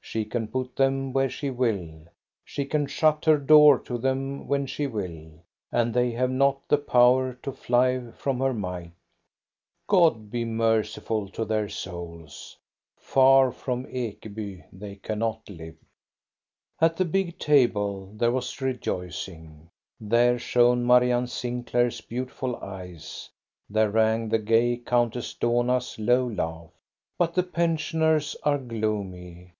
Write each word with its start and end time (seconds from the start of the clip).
She 0.00 0.24
can 0.24 0.48
put 0.48 0.74
them 0.74 1.12
where 1.12 1.30
she 1.30 1.48
will, 1.48 2.00
she 2.44 2.64
can 2.64 2.86
shut 2.88 3.24
her 3.26 3.38
door 3.38 3.78
to 3.78 3.98
them 3.98 4.48
when 4.48 4.66
she 4.66 4.88
will, 4.88 5.44
and 5.70 5.94
they 5.94 6.10
have 6.10 6.32
not 6.32 6.66
the 6.66 6.76
power 6.76 7.34
to 7.34 7.52
fly 7.52 8.10
from 8.16 8.40
her 8.40 8.52
might. 8.52 8.90
God 9.86 10.28
be 10.28 10.44
merciful 10.44 11.28
to 11.28 11.44
their 11.44 11.68
souls! 11.68 12.58
Far 12.96 13.52
from 13.52 13.86
Ekeby 13.86 14.64
they 14.72 14.96
cannot 14.96 15.48
live. 15.48 15.76
At 16.80 16.96
the 16.96 17.04
big 17.04 17.38
table 17.38 18.12
there 18.16 18.32
was 18.32 18.60
rejoicing: 18.60 19.70
there 20.00 20.36
shone 20.40 20.84
Marianne 20.84 21.28
Sinclair's 21.28 22.00
beautiful 22.00 22.56
eyes; 22.56 23.30
there 23.68 23.90
rang 23.92 24.30
the 24.30 24.38
gay 24.40 24.78
Countess 24.78 25.32
Dohna's 25.32 25.96
low 25.96 26.26
laugh. 26.26 26.72
But 27.16 27.34
the 27.34 27.44
pensioners 27.44 28.34
are 28.42 28.58
gloomy. 28.58 29.48